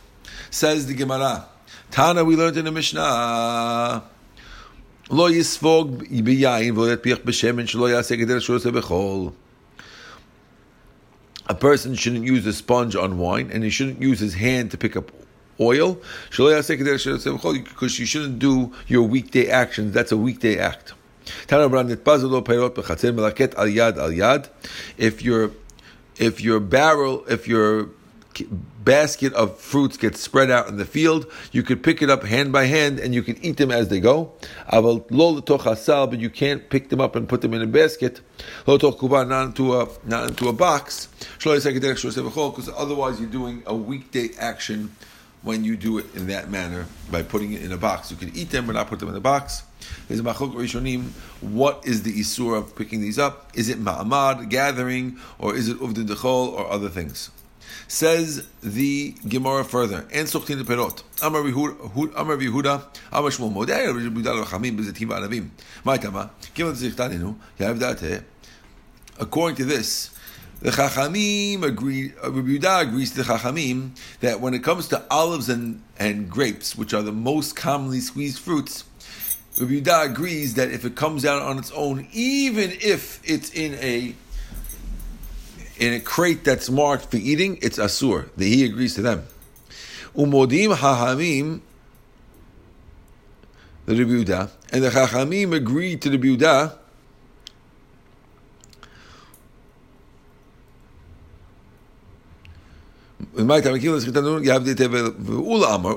Says 0.51 0.87
the 0.87 0.95
Gemara, 0.95 1.47
Tana, 1.91 2.25
we 2.25 2.37
learned 2.37 2.57
in 2.57 2.65
the 2.65 2.73
Mishnah. 2.73 4.03
Lo 5.11 5.31
yisvog 5.31 6.09
biyayin 6.09 6.73
v'lo 6.73 6.97
yatpiach 6.97 7.23
b'shemen 7.23 7.67
shelo 7.67 7.89
yaseh 7.89 8.19
gedel 8.19 8.39
shoseh 8.39 8.73
b'chol. 8.73 9.33
A 11.47 11.55
person 11.55 11.95
shouldn't 11.95 12.25
use 12.25 12.47
a 12.47 12.55
sponge 12.55 12.97
on 12.97 13.19
wine, 13.19 13.51
and 13.53 13.63
he 13.63 13.69
shouldn't 13.69 14.01
use 14.01 14.19
his 14.19 14.35
hand 14.35 14.71
to 14.71 14.79
pick 14.79 14.97
up 14.97 15.11
oil, 15.61 15.99
because 16.31 17.99
you 17.99 18.07
shouldn't 18.07 18.39
do 18.39 18.73
your 18.87 19.03
weekday 19.03 19.49
actions. 19.49 19.93
That's 19.93 20.13
a 20.13 20.17
weekday 20.17 20.59
act. 20.59 20.95
If 24.99 25.23
your 25.23 25.51
if 26.17 26.41
your 26.41 26.61
barrel, 26.61 27.25
if 27.29 27.49
your 27.49 27.89
basket 28.85 29.33
of 29.35 29.59
fruits 29.59 29.97
gets 29.97 30.21
spread 30.21 30.51
out 30.51 30.69
in 30.69 30.77
the 30.77 30.85
field, 30.85 31.27
you 31.53 31.63
could 31.63 31.83
pick 31.83 32.03
it 32.03 32.11
up 32.11 32.25
hand 32.25 32.53
by 32.53 32.67
hand 32.67 32.99
and 32.99 33.15
you 33.15 33.23
can 33.23 33.43
eat 33.43 33.57
them 33.57 33.71
as 33.71 33.89
they 33.89 34.01
go. 34.01 34.33
But 34.71 36.21
you 36.21 36.31
can't 36.31 36.69
pick 36.69 36.89
them 36.91 37.01
up 37.01 37.17
and 37.17 37.29
put 37.29 37.41
them 37.41 37.55
in 37.55 37.63
a 37.63 37.67
basket, 37.67 38.21
not 38.67 39.45
into 39.47 39.81
a, 39.81 39.89
not 40.05 40.29
into 40.29 40.49
a 40.49 40.53
box, 40.53 41.09
because 41.43 42.69
otherwise 42.77 43.21
you're 43.21 43.31
doing 43.31 43.63
a 43.67 43.75
weekday 43.75 44.31
action 44.39 44.91
when 45.45 45.63
you 45.63 45.77
do 45.77 45.99
it 45.99 46.07
in 46.15 46.27
that 46.29 46.51
manner 46.51 46.87
by 47.11 47.23
putting 47.23 47.53
it 47.53 47.63
in 47.63 47.71
a 47.71 47.77
box. 47.77 48.11
You 48.11 48.17
can 48.17 48.35
eat 48.35 48.51
them 48.51 48.67
but 48.67 48.73
not 48.73 48.89
put 48.89 48.99
them 48.99 49.11
in 49.11 49.15
a 49.15 49.21
box. 49.21 49.63
There's 50.09 50.21
a 50.21 50.23
machok 50.23 50.55
rishonim. 50.55 51.11
What 51.41 51.87
is 51.87 52.03
the 52.03 52.13
isur 52.19 52.57
of 52.57 52.75
picking 52.75 53.03
these 53.03 53.19
up? 53.19 53.51
Is 53.55 53.69
it 53.69 53.79
ma'amad, 53.79 54.49
gathering, 54.49 55.19
or 55.39 55.55
is 55.55 55.69
it 55.69 55.79
uvdin 55.79 56.09
dechol, 56.09 56.53
or 56.53 56.71
other 56.71 56.89
things? 56.89 57.31
Says 57.87 58.49
the 58.63 59.15
Gemara 59.29 59.65
further, 59.65 60.07
and 60.13 60.27
the 60.27 60.65
perot. 60.65 61.03
Amar 61.23 61.43
Amar. 66.05 66.31
According 69.17 69.57
to 69.57 69.65
this, 69.65 70.14
the 70.65 70.71
Chachamim 70.71 71.63
agree, 71.63 72.15
uh, 72.25 72.31
Rabbi 72.31 72.53
Yehuda 72.53 72.89
agrees 72.89 73.11
to 73.11 73.19
the 73.19 73.23
Chachamim 73.25 73.91
that 74.21 74.41
when 74.41 74.55
it 74.55 74.65
comes 74.65 74.89
to 74.89 75.05
olives 75.11 75.51
and, 75.51 75.83
and 75.99 76.31
grapes, 76.31 76.75
which 76.75 76.95
are 76.95 77.03
the 77.03 77.13
most 77.13 77.55
commonly 77.55 78.01
squeezed 78.01 78.39
fruits, 78.39 78.85
Rabbi 79.61 79.73
Yehuda 79.73 80.07
agrees 80.07 80.55
that 80.55 80.71
if 80.71 80.87
it 80.87 80.97
comes 80.97 81.27
out 81.27 81.43
on 81.43 81.59
its 81.59 81.71
own, 81.73 82.09
even 82.13 82.71
if 82.81 83.21
it's 83.25 83.51
in 83.51 83.75
a 83.75 84.15
in 85.77 85.93
a 85.93 86.01
crate 86.01 86.45
that's 86.45 86.71
marked 86.71 87.11
for 87.11 87.19
eating, 87.19 87.59
it's 87.61 87.79
asur. 87.79 88.31
That 88.37 88.47
he 88.47 88.65
agrees 88.65 88.95
to 88.95 89.03
them. 89.03 89.27
Umodim 90.17 90.75
Hachamim, 90.77 91.61
the 93.85 93.97
Rabbi 93.97 94.11
Yehuda, 94.11 94.51
and 94.73 94.83
the 94.83 94.89
Chachamim 94.89 95.55
agreed 95.55 96.01
to 96.01 96.09
the 96.09 96.17
Rabbi 96.17 96.43
Yehuda 96.43 96.79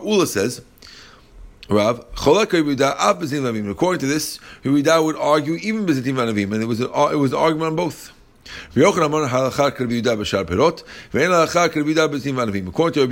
Ula 0.03 0.27
says, 0.27 0.61
Rav, 1.69 2.05
according 2.15 2.69
to 3.99 4.07
this, 4.07 4.39
Yehuda 4.63 5.03
would 5.03 5.15
argue 5.17 5.55
even 5.55 5.85
Bezitim 5.85 6.15
Vanavim, 6.15 6.53
and 6.53 6.63
it 6.63 6.65
was, 6.65 6.79
an, 6.79 6.87
it 6.87 7.17
was 7.17 7.33
an 7.33 7.39
argument 7.39 7.71
on 7.71 7.75
both. 7.75 8.11
According 8.75 8.95
to 8.95 9.07
Rabbi 9.09 9.33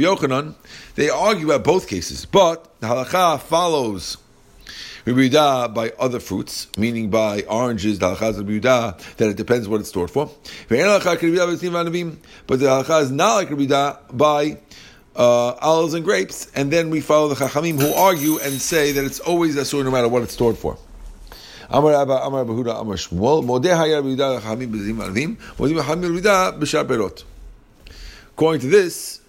Yochanan, 0.02 0.56
they 0.96 1.10
argue 1.10 1.52
about 1.52 1.64
both 1.66 1.88
cases, 1.88 2.26
but 2.26 2.80
the 2.80 2.88
halacha 2.88 3.42
follows 3.42 4.18
Ribida 5.06 5.72
by 5.72 5.92
other 6.00 6.20
fruits, 6.20 6.68
meaning 6.78 7.12
by 7.12 7.42
oranges, 7.42 8.00
the 8.00 8.16
halakha 8.16 8.30
is 8.32 8.38
that 9.18 9.30
it 9.30 9.38
depends 9.38 9.68
what 9.68 9.80
it's 9.80 9.90
stored 9.90 10.10
for. 10.10 10.32
But 10.68 10.78
the 10.78 10.86
halakha 12.66 13.02
is 13.04 13.12
not 13.12 13.36
like 13.36 13.50
Ribida 13.50 14.00
by 14.18 14.58
uh, 15.16 15.54
olives 15.62 15.94
and 15.94 16.04
grapes, 16.04 16.52
and 16.56 16.72
then 16.72 16.90
we 16.90 17.02
follow 17.02 17.28
the 17.28 17.36
Chachamim 17.36 17.80
who 17.80 17.94
argue 17.94 18.40
and 18.40 18.60
say 18.60 18.94
that 18.94 19.06
it's 19.06 19.20
always 19.20 19.56
a 19.56 19.84
no 19.84 19.92
matter 19.92 20.08
what 20.08 20.24
it's 20.24 20.34
stored 20.34 20.58
for. 20.58 20.78
Amar 21.70 21.94
Abba, 21.94 22.14
Amar 22.14 22.42
Amar 22.42 22.96
Shmuel, 22.96 23.44
Modeh 23.46 23.76
Hayar 23.76 24.02
Chachamim 24.02 24.72
Modeh. 24.96 25.38
According 28.34 28.62
to 28.62 28.68
this, 28.68 29.22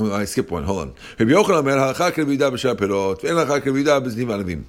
I 0.00 0.26
skip 0.26 0.50
one. 0.52 0.62
Hold 0.62 0.78
on. 0.78 0.94
Rabbi 1.18 1.32
Yochanan 1.32 1.64
says 1.64 1.96
halacha 1.98 2.12
k'revida 2.12 2.52
b'shaperot, 2.52 3.24
and 3.24 3.32
halacha 3.32 3.60
k'revida 3.60 4.00
b'znim 4.00 4.26
alavim. 4.26 4.64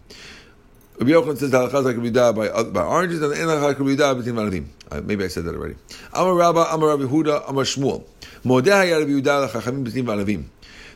Rabbi 0.97 1.11
Yochanan 1.11 1.37
says 1.37 1.51
halacha 1.51 1.93
k'revida 1.93 2.35
by 2.35 2.63
by 2.63 2.83
oranges, 2.83 3.21
and 3.21 3.33
halacha 3.33 3.75
k'revida 3.75 4.19
b'znim 4.19 4.33
alavim. 4.33 4.65
anavim. 4.89 5.05
maybe 5.05 5.23
I 5.23 5.27
said 5.27 5.43
that 5.43 5.53
already. 5.53 5.75
I'm 6.13 6.25
a 6.25 6.33
Rabba, 6.33 6.65
I'm 6.71 6.81
a 6.81 6.87
Rabbi 6.87 7.03
Huda, 7.03 7.43
I'm 7.47 7.59
a 7.59 7.61
Shmuel. 7.61 8.05
Modeh 8.43 8.71
hayar 8.71 9.01
Rabbi 9.01 9.11
Yehuda 9.11 9.47
l'chachamim 9.47 9.85
b'znim 9.85 10.05
anavim. 10.05 10.45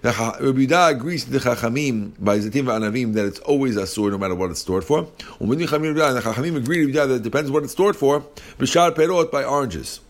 Rabbi 0.04 0.66
Yehuda 0.66 0.90
agrees 0.90 1.30
with 1.30 1.44
the 1.44 1.50
Chachamim 1.50 2.14
by 2.20 2.40
Zatim 2.40 2.66
Anavim 2.66 3.14
that 3.14 3.26
it's 3.26 3.40
always 3.40 3.78
a 3.78 3.88
sword 3.88 4.12
no 4.12 4.18
matter 4.18 4.36
what 4.36 4.52
it's 4.52 4.60
stored 4.60 4.84
for. 4.84 5.08
And 5.40 5.52
the 5.52 5.66
Chachamim 5.66 6.58
agree 6.58 6.86
to 6.86 6.92
Yehuda 6.92 7.08
that 7.08 7.16
it 7.16 7.24
depends 7.24 7.52
what 7.52 7.64
it's 7.64 7.72
stored 7.72 7.96
for. 7.96 8.22
B'shar 8.58 8.92
perot 8.92 9.32
by 9.32 9.44
oranges. 9.46 10.02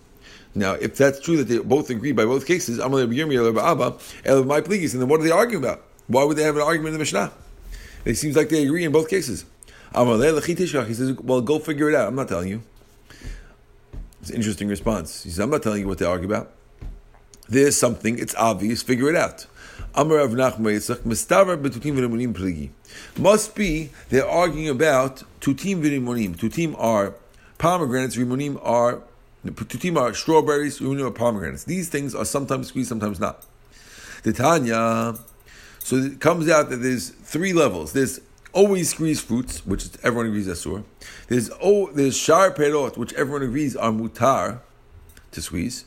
Now, 0.55 0.73
if 0.73 0.97
that's 0.97 1.19
true 1.19 1.37
that 1.37 1.45
they 1.45 1.59
both 1.59 1.89
agree 1.89 2.11
by 2.11 2.25
both 2.25 2.45
cases, 2.45 2.79
and 2.79 2.93
then 2.93 3.09
what 3.09 5.19
are 5.19 5.23
they 5.23 5.31
arguing 5.31 5.63
about? 5.63 5.83
Why 6.07 6.23
would 6.23 6.37
they 6.37 6.43
have 6.43 6.55
an 6.55 6.61
argument 6.61 6.89
in 6.89 6.93
the 6.93 6.99
Mishnah? 6.99 7.31
It 8.05 8.15
seems 8.15 8.35
like 8.35 8.49
they 8.49 8.63
agree 8.63 8.83
in 8.83 8.91
both 8.91 9.09
cases. 9.09 9.45
He 9.95 10.93
says, 10.93 11.17
well, 11.19 11.41
go 11.41 11.59
figure 11.59 11.89
it 11.89 11.95
out. 11.95 12.07
I'm 12.07 12.15
not 12.15 12.27
telling 12.27 12.49
you. 12.49 12.61
It's 14.21 14.29
an 14.29 14.35
interesting 14.35 14.67
response. 14.67 15.23
He 15.23 15.29
says, 15.29 15.39
I'm 15.39 15.49
not 15.49 15.63
telling 15.63 15.81
you 15.81 15.87
what 15.87 15.97
they 15.97 16.05
argue 16.05 16.27
about. 16.27 16.51
There's 17.49 17.75
something, 17.75 18.19
it's 18.19 18.35
obvious, 18.35 18.81
figure 18.81 19.09
it 19.09 19.15
out. 19.15 19.47
Must 23.17 23.55
be 23.55 23.89
they're 24.09 24.27
arguing 24.27 24.69
about 24.69 25.23
tutim 25.41 25.81
v'rimonim. 25.81 26.35
Tutim 26.35 26.75
are 26.79 27.13
pomegranates, 27.57 28.15
rimonim 28.15 28.59
are 28.63 29.01
Tutim 29.45 29.99
are 29.99 30.13
strawberries, 30.13 30.81
are 30.81 31.11
pomegranates. 31.11 31.65
These 31.65 31.89
things 31.89 32.15
are 32.15 32.25
sometimes 32.25 32.67
squeezed, 32.67 32.89
sometimes 32.89 33.19
not. 33.19 33.45
The 34.23 34.31
Tanya, 34.31 35.15
so 35.79 35.97
it 35.97 36.21
comes 36.21 36.49
out 36.49 36.69
that 36.69 36.77
there's 36.77 37.09
three 37.09 37.51
levels. 37.51 37.91
There's 37.91 38.21
always 38.53 38.89
squeezed 38.89 39.25
fruits, 39.25 39.65
which 39.65 39.89
everyone 40.01 40.27
agrees 40.27 40.47
is 40.47 40.63
asur. 40.63 40.83
There's 41.27 41.49
oh, 41.61 41.91
there's 41.91 42.15
shar 42.15 42.51
perot, 42.51 42.95
which 42.95 43.13
everyone 43.13 43.43
agrees 43.43 43.75
are 43.75 43.91
mutar 43.91 44.59
to 45.31 45.41
squeeze, 45.41 45.85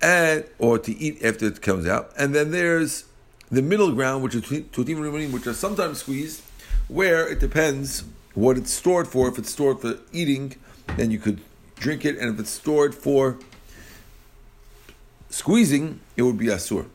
and 0.00 0.44
or 0.58 0.78
to 0.78 0.96
eat 0.96 1.24
after 1.24 1.46
it 1.46 1.60
comes 1.60 1.88
out. 1.88 2.12
And 2.16 2.34
then 2.34 2.52
there's 2.52 3.06
the 3.50 3.62
middle 3.62 3.92
ground, 3.92 4.22
which 4.22 4.36
is 4.36 4.42
tutim 4.42 5.32
which 5.32 5.46
are 5.48 5.54
sometimes 5.54 5.98
squeezed, 5.98 6.42
where 6.86 7.26
it 7.28 7.40
depends 7.40 8.04
what 8.34 8.56
it's 8.56 8.72
stored 8.72 9.08
for. 9.08 9.28
If 9.28 9.38
it's 9.38 9.50
stored 9.50 9.80
for 9.80 9.98
eating, 10.12 10.54
then 10.96 11.10
you 11.10 11.18
could 11.18 11.40
drink 11.82 12.04
it, 12.04 12.16
and 12.16 12.32
if 12.32 12.40
it's 12.40 12.50
stored 12.50 12.94
for 12.94 13.38
squeezing, 15.28 16.00
it 16.16 16.22
would 16.22 16.38
be 16.38 16.46
asur. 16.46 16.86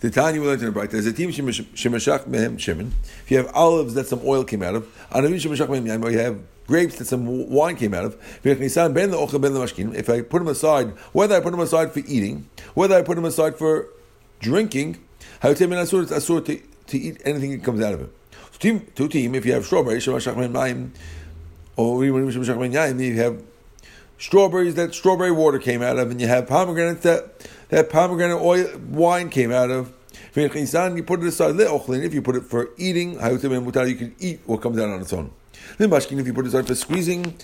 The 0.00 0.10
Tanya 0.10 0.40
we 0.40 0.48
learned 0.48 0.60
in 0.60 0.66
the 0.66 0.72
bright. 0.72 0.90
There's 0.90 1.06
a 1.06 1.12
team 1.12 1.30
shemashach 1.30 2.26
mehem 2.26 2.56
shemen. 2.56 2.90
If 3.24 3.30
you 3.30 3.36
have 3.36 3.54
olives 3.54 3.94
that 3.94 4.08
some 4.08 4.20
oil 4.24 4.42
came 4.42 4.62
out 4.62 4.74
of, 4.74 4.88
anavim 5.12 5.36
shemashach 5.36 5.68
mehem 5.68 6.10
you 6.10 6.18
have 6.18 6.40
grapes 6.66 6.96
that 6.98 7.06
some 7.06 7.48
wine 7.48 7.76
came 7.76 7.94
out 7.94 8.04
of. 8.04 8.16
If 8.44 10.10
I 10.10 10.22
put 10.22 10.38
them 10.38 10.48
aside, 10.48 10.90
whether 11.12 11.36
I 11.36 11.40
put 11.40 11.52
them 11.52 11.60
aside 11.60 11.92
for 11.92 12.00
eating, 12.00 12.48
whether 12.74 12.96
I 12.96 13.02
put 13.02 13.14
them 13.14 13.24
aside 13.24 13.56
for 13.56 13.86
drinking, 14.40 14.98
it's 15.44 15.60
asur 15.60 16.44
to, 16.46 16.60
to 16.86 16.98
eat 16.98 17.22
anything 17.24 17.52
that 17.52 17.62
comes 17.62 17.80
out 17.80 17.94
of 17.94 18.00
it. 18.00 18.10
So, 18.50 18.58
team, 18.58 18.86
two 18.96 19.06
team, 19.06 19.36
if 19.36 19.46
you 19.46 19.52
have 19.52 19.64
strawberries, 19.64 20.04
shemashach 20.04 20.34
mehem 20.34 20.90
Oh, 21.78 21.96
or 21.96 22.04
you 22.04 23.16
have 23.16 23.42
strawberries 24.18 24.74
that 24.76 24.94
strawberry 24.94 25.32
water 25.32 25.58
came 25.58 25.82
out 25.82 25.98
of, 25.98 26.10
and 26.10 26.20
you 26.20 26.26
have 26.28 26.46
pomegranates 26.46 27.02
that 27.02 27.48
that 27.70 27.90
pomegranate 27.90 28.40
oil 28.40 28.66
wine 28.88 29.30
came 29.30 29.50
out 29.50 29.70
of. 29.70 29.92
You 30.34 30.48
put 30.48 31.20
it 31.20 31.26
aside. 31.26 31.58
If 31.58 32.14
you 32.14 32.22
put 32.22 32.36
it 32.36 32.44
for 32.44 32.70
eating, 32.76 33.12
you 33.14 33.38
can 33.38 34.14
eat 34.18 34.40
what 34.46 34.60
comes 34.62 34.78
out 34.78 34.90
on 34.90 35.00
its 35.00 35.12
own. 35.12 35.30
If 35.78 36.26
you 36.26 36.34
put 36.34 36.44
it 36.44 36.48
aside 36.48 36.66
for 36.66 36.74
squeezing, 36.74 37.34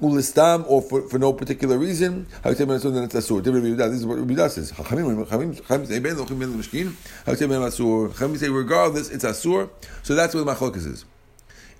or 0.00 0.82
for, 0.82 1.08
for 1.08 1.18
no 1.18 1.32
particular 1.32 1.76
reason, 1.78 2.26
then 2.42 2.52
it's 2.52 3.14
asur. 3.14 3.42
This 3.42 4.00
is 4.00 4.06
what 4.06 4.18
Rabbi 4.18 4.48
says. 4.48 4.72
Regardless, 8.50 9.10
it's 9.10 9.24
asur. 9.24 9.70
So 10.02 10.14
that's 10.14 10.34
what 10.34 10.44
the 10.44 10.52
machlokas 10.52 10.86
is. 10.86 11.04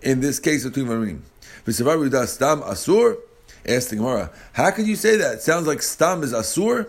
In 0.03 0.21
this 0.21 0.39
case, 0.39 0.65
between 0.65 0.87
Marim. 0.87 1.21
V'sevar 1.67 2.27
stam 2.27 2.61
asur. 2.63 3.19
Ask 3.67 3.91
the 3.91 3.97
Gemara, 3.97 4.31
how 4.53 4.71
could 4.71 4.87
you 4.87 4.97
say 4.97 5.17
that? 5.17 5.35
It 5.35 5.43
sounds 5.43 5.67
like 5.67 5.83
stam 5.83 6.23
is 6.23 6.33
asur 6.33 6.89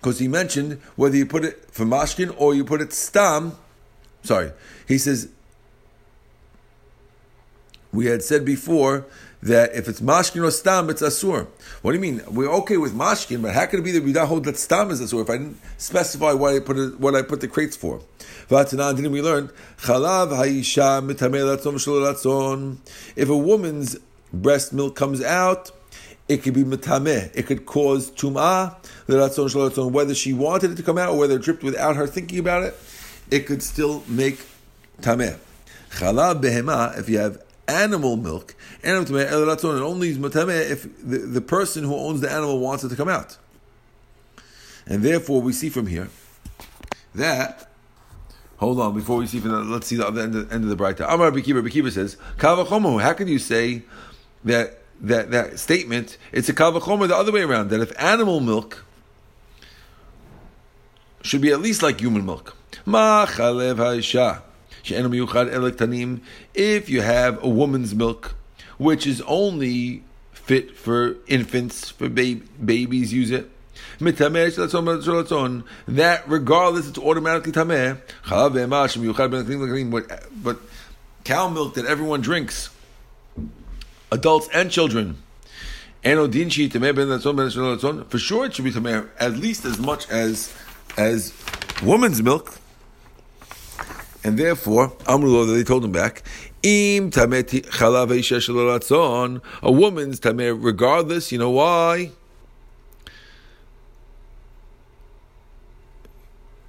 because 0.00 0.18
he 0.18 0.26
mentioned 0.26 0.80
whether 0.96 1.16
you 1.16 1.26
put 1.26 1.44
it 1.44 1.70
for 1.70 1.84
mashkin 1.84 2.34
or 2.36 2.54
you 2.54 2.64
put 2.64 2.80
it 2.80 2.92
stam. 2.92 3.52
Sorry, 4.22 4.52
he 4.88 4.98
says 4.98 5.28
we 7.92 8.06
had 8.06 8.22
said 8.22 8.44
before 8.44 9.04
that 9.42 9.74
if 9.74 9.88
it's 9.88 10.00
mashkin 10.00 10.44
or 10.46 10.50
stam, 10.50 10.88
it's 10.88 11.02
asur. 11.02 11.46
What 11.82 11.92
do 11.92 11.96
you 11.96 12.00
mean? 12.00 12.22
We're 12.28 12.50
okay 12.60 12.76
with 12.76 12.94
mashkin, 12.94 13.42
but 13.42 13.54
how 13.54 13.66
can 13.66 13.80
it 13.80 13.82
be 13.82 13.92
that 13.92 14.04
we 14.04 14.12
don't 14.12 14.28
hold 14.28 14.44
that 14.44 14.56
stam 14.56 14.90
is 14.90 15.00
asur 15.00 15.22
if 15.22 15.30
I 15.30 15.38
didn't 15.38 15.60
specify 15.78 16.32
what 16.32 16.54
I 16.54 16.60
put 16.60 16.78
it, 16.78 17.00
what 17.00 17.14
I 17.14 17.22
put 17.22 17.40
the 17.40 17.48
crates 17.48 17.76
for? 17.76 18.00
Didn't 18.48 19.12
we 19.12 19.22
learn 19.22 19.50
chalav 19.78 20.28
If 23.16 23.28
a 23.28 23.36
woman's 23.36 23.96
breast 24.32 24.72
milk 24.72 24.96
comes 24.96 25.22
out 25.22 25.70
it 26.28 26.42
could 26.42 26.54
be 26.54 26.64
metameh. 26.64 27.30
It 27.34 27.46
could 27.46 27.66
cause 27.66 28.10
tum'ah, 28.10 28.76
whether 29.92 30.14
she 30.14 30.32
wanted 30.32 30.70
it 30.70 30.76
to 30.76 30.82
come 30.82 30.96
out 30.98 31.10
or 31.10 31.18
whether 31.18 31.36
it 31.36 31.42
dripped 31.42 31.62
without 31.62 31.96
her 31.96 32.06
thinking 32.06 32.38
about 32.38 32.62
it, 32.62 32.74
it 33.30 33.40
could 33.40 33.62
still 33.62 34.02
make 34.08 34.40
tameh. 35.00 35.36
Chalab 35.90 36.40
behema, 36.42 36.98
if 36.98 37.08
you 37.08 37.18
have 37.18 37.42
animal 37.68 38.16
milk, 38.16 38.54
and 38.82 39.10
only 39.10 40.08
is 40.08 40.18
metameh 40.18 40.70
if 40.70 40.82
the, 41.06 41.18
the 41.18 41.40
person 41.40 41.84
who 41.84 41.94
owns 41.94 42.20
the 42.20 42.30
animal 42.30 42.58
wants 42.58 42.84
it 42.84 42.88
to 42.88 42.96
come 42.96 43.08
out. 43.08 43.38
And 44.86 45.02
therefore, 45.02 45.40
we 45.40 45.52
see 45.52 45.68
from 45.68 45.86
here 45.86 46.08
that 47.14 47.68
Hold 48.58 48.78
on, 48.78 48.94
before 48.94 49.16
we 49.16 49.26
see 49.26 49.40
from 49.40 49.50
that, 49.50 49.64
let's 49.64 49.88
see 49.88 49.96
the 49.96 50.06
other 50.06 50.22
end 50.22 50.36
of, 50.36 50.52
end 50.52 50.62
of 50.62 50.70
the 50.70 50.76
bright. 50.76 51.00
Amar 51.00 51.32
Bekiba, 51.32 51.68
Bekiba 51.68 51.90
says, 51.90 52.16
How 52.38 53.12
can 53.12 53.26
you 53.26 53.40
say 53.40 53.82
that 54.44 54.78
that, 55.00 55.32
that 55.32 55.58
statement, 55.58 56.16
it's 56.30 56.48
a 56.48 56.54
kavachomer 56.54 57.08
the 57.08 57.16
other 57.16 57.32
way 57.32 57.42
around, 57.42 57.70
that 57.70 57.80
if 57.80 57.92
animal 58.00 58.38
milk 58.38 58.84
should 61.22 61.40
be 61.40 61.50
at 61.50 61.60
least 61.60 61.82
like 61.82 62.00
human 62.00 62.24
milk. 62.24 62.56
If 64.84 66.88
you 66.88 67.02
have 67.02 67.42
a 67.42 67.48
woman's 67.48 67.94
milk, 67.94 68.34
which 68.78 69.06
is 69.06 69.20
only 69.22 70.02
fit 70.32 70.76
for 70.76 71.16
infants, 71.26 71.90
for 71.90 72.08
babies 72.08 73.12
use 73.12 73.30
it. 73.30 73.50
That 74.00 76.22
regardless, 76.26 76.88
it's 76.88 76.98
automatically 76.98 77.52
tameh. 77.52 78.00
But 80.42 80.58
cow 81.24 81.48
milk 81.48 81.74
that 81.74 81.86
everyone 81.86 82.20
drinks 82.20 82.70
adults 84.10 84.48
and 84.52 84.70
children. 84.70 85.16
For 86.02 86.28
sure, 88.18 88.46
it 88.46 88.54
should 88.54 88.64
be 88.64 88.72
tameh 88.72 89.08
at 89.18 89.36
least 89.36 89.64
as 89.64 89.78
much 89.78 90.10
as 90.10 90.52
as 90.96 91.32
woman's 91.82 92.22
milk. 92.22 92.58
And 94.24 94.38
therefore, 94.38 94.90
Amrullah, 95.06 95.54
they 95.54 95.64
told 95.64 95.84
him 95.84 95.92
back, 95.92 96.22
Im 96.62 97.10
a 97.10 99.72
woman's 99.72 100.20
tameh, 100.20 100.64
regardless, 100.64 101.32
you 101.32 101.38
know 101.38 101.50
why? 101.50 102.12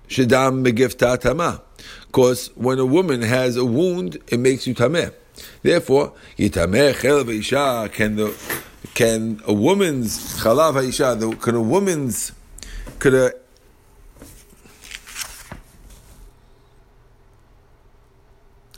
Shadam 0.07 0.65
megifta 0.65 1.19
tama. 1.19 1.61
Because 2.07 2.47
when 2.55 2.79
a 2.79 2.85
woman 2.85 3.21
has 3.21 3.55
a 3.55 3.65
wound, 3.65 4.17
it 4.27 4.39
makes 4.39 4.65
you 4.65 4.73
tameh. 4.73 5.13
Therefore, 5.61 6.13
yitameh 6.37 7.93
can 7.93 8.15
the 8.15 8.33
can 8.93 9.41
a 9.47 9.53
woman's 9.53 10.41
chalav 10.41 10.87
isha 10.87 11.35
can 11.37 11.55
a 11.55 11.61
woman's 11.61 12.31
could 12.99 13.13
a 13.13 13.33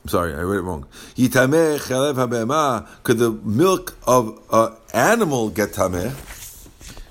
Sorry, 0.08 0.36
I 0.36 0.42
read 0.42 0.60
it 0.60 0.62
wrong. 0.62 0.86
Yitameh 1.16 1.80
chalev 1.80 2.14
habema. 2.14 2.88
Could 3.02 3.18
the 3.18 3.32
milk 3.32 3.98
of 4.06 4.40
an 4.52 4.76
animal 4.94 5.50
get 5.50 5.72
tameh? 5.72 6.12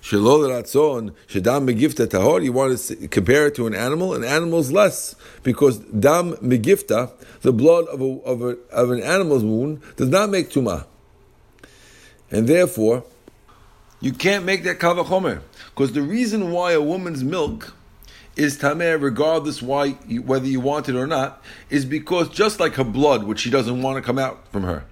Shalol 0.00 0.48
ratzon 0.48 1.12
shedam 1.26 1.68
megifta 1.68 2.06
tahor. 2.06 2.44
You 2.44 2.52
want 2.52 2.78
to 2.78 3.08
compare 3.08 3.48
it 3.48 3.56
to 3.56 3.66
an 3.66 3.74
animal? 3.74 4.14
An 4.14 4.22
animal 4.22 4.60
is 4.60 4.70
less 4.70 5.16
because 5.42 5.78
dam 5.78 6.34
megifta, 6.34 7.10
the 7.40 7.52
blood 7.52 7.86
of, 7.86 8.00
a, 8.00 8.04
of, 8.04 8.42
a, 8.42 8.56
of 8.70 8.90
an 8.92 9.02
animal's 9.02 9.42
wound, 9.42 9.80
does 9.96 10.08
not 10.08 10.30
make 10.30 10.50
tuma, 10.50 10.86
and 12.30 12.46
therefore 12.46 13.02
you 14.00 14.12
can't 14.12 14.44
make 14.44 14.62
that 14.64 14.78
kavachomer 14.78 15.40
because 15.70 15.92
the 15.92 16.02
reason 16.02 16.52
why 16.52 16.72
a 16.72 16.80
woman's 16.80 17.24
milk 17.24 17.74
is 18.36 18.58
tameh, 18.58 19.00
regardless 19.00 19.62
why 19.62 19.90
whether 19.90 20.46
you 20.46 20.60
want 20.60 20.88
it 20.88 20.96
or 20.96 21.06
not, 21.06 21.42
is 21.70 21.84
because 21.84 22.28
just 22.28 22.60
like 22.60 22.74
her 22.74 22.84
blood, 22.84 23.24
which 23.24 23.40
she 23.40 23.50
doesn't 23.50 23.82
want 23.82 23.96
to 23.96 24.02
come 24.02 24.18
out 24.18 24.46
from 24.50 24.64
her, 24.64 24.84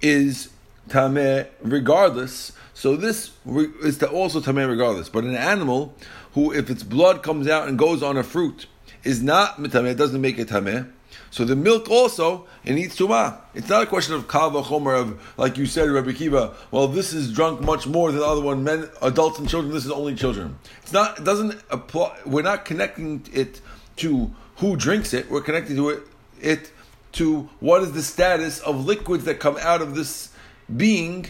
is 0.00 0.50
tameh 0.88 1.48
regardless. 1.62 2.52
So 2.74 2.96
this 2.96 3.32
is 3.46 4.02
also 4.02 4.40
tameh 4.40 4.68
regardless. 4.68 5.08
But 5.08 5.24
an 5.24 5.34
animal 5.34 5.94
who, 6.32 6.52
if 6.52 6.70
its 6.70 6.82
blood 6.82 7.22
comes 7.22 7.48
out 7.48 7.68
and 7.68 7.78
goes 7.78 8.02
on 8.02 8.16
a 8.16 8.22
fruit, 8.22 8.66
is 9.04 9.22
not 9.22 9.58
mitameh, 9.58 9.96
doesn't 9.96 10.20
make 10.20 10.38
it 10.38 10.48
tameh. 10.48 10.90
So 11.30 11.44
the 11.44 11.56
milk 11.56 11.90
also 11.90 12.46
it 12.64 12.74
needs 12.74 12.96
tumah. 12.96 13.38
It's 13.54 13.68
not 13.68 13.82
a 13.82 13.86
question 13.86 14.14
of 14.14 14.28
kava 14.28 14.62
chomer 14.62 14.98
of 14.98 15.20
like 15.36 15.56
you 15.56 15.66
said, 15.66 15.90
Rabbi 15.90 16.12
Kiva. 16.12 16.54
Well, 16.70 16.88
this 16.88 17.12
is 17.12 17.32
drunk 17.32 17.60
much 17.60 17.86
more 17.86 18.10
than 18.10 18.20
the 18.20 18.26
other 18.26 18.40
one. 18.40 18.64
Men, 18.64 18.88
adults, 19.02 19.38
and 19.38 19.48
children. 19.48 19.72
This 19.72 19.84
is 19.84 19.90
only 19.90 20.14
children. 20.14 20.58
It's 20.82 20.92
not. 20.92 21.18
It 21.18 21.24
doesn't 21.24 21.60
apply. 21.70 22.18
We're 22.24 22.42
not 22.42 22.64
connecting 22.64 23.24
it 23.32 23.60
to 23.96 24.30
who 24.56 24.76
drinks 24.76 25.12
it. 25.12 25.30
We're 25.30 25.42
connecting 25.42 25.76
to 25.76 25.90
it, 25.90 26.02
it 26.40 26.72
to 27.12 27.48
what 27.60 27.82
is 27.82 27.92
the 27.92 28.02
status 28.02 28.60
of 28.60 28.84
liquids 28.84 29.24
that 29.24 29.40
come 29.40 29.56
out 29.60 29.82
of 29.82 29.94
this 29.94 30.30
being 30.76 31.26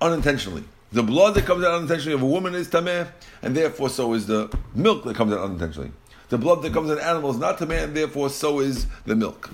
unintentionally. 0.00 0.64
The 0.90 1.02
blood 1.02 1.34
that 1.34 1.44
comes 1.44 1.64
out 1.64 1.74
unintentionally 1.74 2.14
of 2.14 2.22
a 2.22 2.26
woman 2.26 2.54
is 2.54 2.68
tameh, 2.68 3.08
and 3.42 3.54
therefore 3.54 3.90
so 3.90 4.14
is 4.14 4.26
the 4.26 4.56
milk 4.74 5.04
that 5.04 5.16
comes 5.16 5.32
out 5.32 5.40
unintentionally. 5.40 5.92
The 6.28 6.38
blood 6.38 6.62
that 6.62 6.72
comes 6.72 6.90
in 6.90 6.98
of 6.98 7.02
an 7.02 7.08
animal 7.08 7.30
is 7.30 7.38
not 7.38 7.58
to 7.58 7.66
man, 7.66 7.94
therefore 7.94 8.28
so 8.28 8.60
is 8.60 8.86
the 9.06 9.16
milk. 9.16 9.50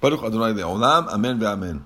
Baruch 0.00 0.22
Adonai 0.22 0.52
Le'olam, 0.60 1.08
Amen. 1.08 1.84